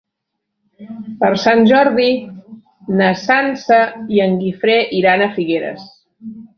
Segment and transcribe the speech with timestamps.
[1.19, 2.07] Per Sant Jordi
[3.03, 3.81] na Sança
[4.17, 5.91] i en Guifré iran a Figueres.